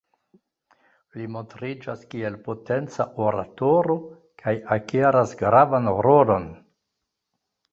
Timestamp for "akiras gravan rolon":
4.77-6.49